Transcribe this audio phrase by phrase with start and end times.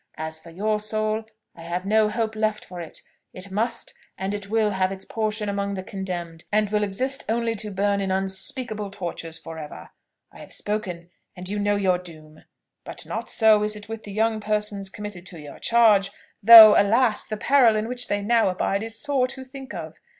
[0.17, 1.25] As for your soul
[1.55, 3.03] I have no hope left for it:
[3.33, 7.53] it must, and it will have its portion among the condemned, and will exist only
[7.57, 9.91] to burn in unspeakable tortures for ever.
[10.31, 12.45] I have spoken, and you know your doom.
[12.83, 16.09] But not so is it with the young persons committed to your charge;
[16.41, 17.27] though, alas!
[17.27, 19.93] the peril in which they now abide is sore to think of.